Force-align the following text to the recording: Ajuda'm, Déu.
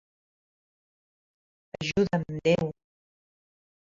Ajuda'm, 1.79 2.25
Déu. 2.43 2.73